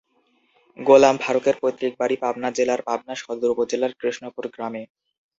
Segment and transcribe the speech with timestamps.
[0.79, 4.83] গোলাম ফারুকের পৈতৃক বাড়ি পাবনা জেলার পাবনা সদর উপজেলার কৃষ্ণপুর গ্রামে।